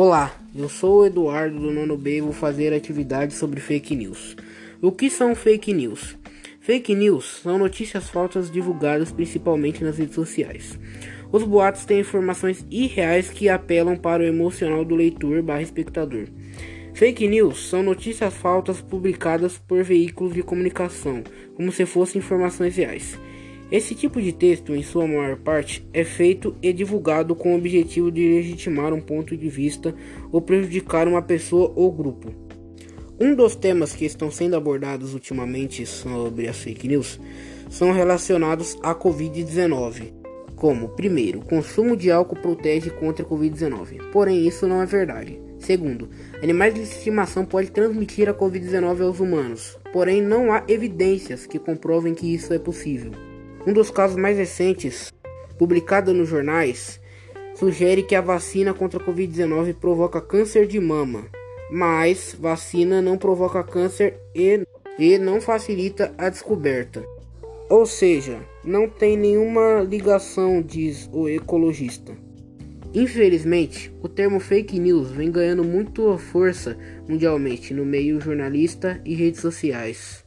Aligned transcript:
Olá, 0.00 0.32
eu 0.54 0.68
sou 0.68 1.00
o 1.00 1.06
Eduardo 1.06 1.58
do 1.58 1.72
Nono 1.72 1.96
B 1.96 2.18
e 2.18 2.20
vou 2.20 2.32
fazer 2.32 2.72
atividade 2.72 3.34
sobre 3.34 3.58
fake 3.58 3.96
news. 3.96 4.36
O 4.80 4.92
que 4.92 5.10
são 5.10 5.34
fake 5.34 5.72
news? 5.72 6.16
Fake 6.60 6.94
news 6.94 7.40
são 7.42 7.58
notícias 7.58 8.08
falsas 8.08 8.48
divulgadas 8.48 9.10
principalmente 9.10 9.82
nas 9.82 9.98
redes 9.98 10.14
sociais. 10.14 10.78
Os 11.32 11.42
boatos 11.42 11.84
têm 11.84 11.98
informações 11.98 12.64
irreais 12.70 13.28
que 13.28 13.48
apelam 13.48 13.96
para 13.96 14.22
o 14.22 14.26
emocional 14.26 14.84
do 14.84 14.94
leitor 14.94 15.42
barra 15.42 15.62
espectador. 15.62 16.28
Fake 16.94 17.26
news 17.26 17.68
são 17.68 17.82
notícias 17.82 18.32
falsas 18.34 18.80
publicadas 18.80 19.58
por 19.58 19.82
veículos 19.82 20.32
de 20.32 20.44
comunicação, 20.44 21.24
como 21.56 21.72
se 21.72 21.84
fossem 21.84 22.20
informações 22.20 22.76
reais. 22.76 23.18
Esse 23.70 23.94
tipo 23.94 24.20
de 24.20 24.32
texto, 24.32 24.74
em 24.74 24.82
sua 24.82 25.06
maior 25.06 25.36
parte, 25.36 25.86
é 25.92 26.02
feito 26.02 26.56
e 26.62 26.72
divulgado 26.72 27.34
com 27.34 27.52
o 27.52 27.58
objetivo 27.58 28.10
de 28.10 28.26
legitimar 28.26 28.94
um 28.94 29.00
ponto 29.00 29.36
de 29.36 29.48
vista 29.50 29.94
ou 30.32 30.40
prejudicar 30.40 31.06
uma 31.06 31.20
pessoa 31.20 31.70
ou 31.76 31.92
grupo. 31.92 32.32
Um 33.20 33.34
dos 33.34 33.54
temas 33.54 33.92
que 33.92 34.06
estão 34.06 34.30
sendo 34.30 34.56
abordados 34.56 35.12
ultimamente 35.12 35.84
sobre 35.84 36.48
as 36.48 36.56
fake 36.56 36.88
news 36.88 37.20
são 37.68 37.92
relacionados 37.92 38.78
à 38.82 38.94
Covid-19, 38.94 40.12
como, 40.56 40.88
primeiro, 40.88 41.40
consumo 41.40 41.94
de 41.94 42.10
álcool 42.10 42.36
protege 42.36 42.88
contra 42.88 43.22
a 43.22 43.28
Covid-19, 43.28 44.10
porém 44.12 44.48
isso 44.48 44.66
não 44.66 44.80
é 44.80 44.86
verdade. 44.86 45.38
Segundo, 45.58 46.08
animais 46.42 46.72
de 46.72 46.82
estimação 46.82 47.44
podem 47.44 47.70
transmitir 47.70 48.30
a 48.30 48.34
Covid-19 48.34 49.02
aos 49.02 49.20
humanos, 49.20 49.78
porém 49.92 50.22
não 50.22 50.52
há 50.52 50.64
evidências 50.68 51.44
que 51.44 51.58
comprovem 51.58 52.14
que 52.14 52.32
isso 52.32 52.54
é 52.54 52.58
possível. 52.58 53.27
Um 53.68 53.72
dos 53.74 53.90
casos 53.90 54.16
mais 54.16 54.38
recentes, 54.38 55.12
publicado 55.58 56.14
nos 56.14 56.26
jornais, 56.26 56.98
sugere 57.54 58.02
que 58.02 58.14
a 58.14 58.20
vacina 58.22 58.72
contra 58.72 58.98
a 58.98 59.04
Covid-19 59.04 59.74
provoca 59.74 60.22
câncer 60.22 60.66
de 60.66 60.80
mama, 60.80 61.26
mas 61.70 62.34
vacina 62.40 63.02
não 63.02 63.18
provoca 63.18 63.62
câncer 63.62 64.16
e, 64.34 64.66
e 64.98 65.18
não 65.18 65.38
facilita 65.38 66.14
a 66.16 66.30
descoberta. 66.30 67.04
Ou 67.68 67.84
seja, 67.84 68.40
não 68.64 68.88
tem 68.88 69.18
nenhuma 69.18 69.82
ligação, 69.82 70.62
diz 70.62 71.06
o 71.12 71.28
ecologista. 71.28 72.16
Infelizmente, 72.94 73.94
o 74.02 74.08
termo 74.08 74.40
fake 74.40 74.80
news 74.80 75.10
vem 75.10 75.30
ganhando 75.30 75.62
muita 75.62 76.16
força 76.16 76.74
mundialmente 77.06 77.74
no 77.74 77.84
meio 77.84 78.18
jornalista 78.18 78.98
e 79.04 79.14
redes 79.14 79.42
sociais. 79.42 80.24